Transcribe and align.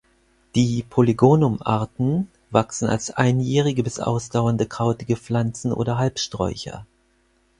Die 0.55 0.81
"Polygonum"-Arten 0.81 2.25
wachsen 2.49 2.89
als 2.89 3.11
einjährige 3.11 3.83
bis 3.83 3.99
ausdauernde 3.99 4.65
krautige 4.65 5.15
Pflanzen 5.15 5.71
oder 5.71 5.99
Halbsträucher. 5.99 6.87